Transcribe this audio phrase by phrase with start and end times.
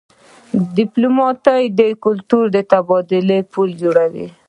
[0.77, 1.45] ډيپلومات
[1.79, 4.25] د کلتوري تبادلو پل جوړوي.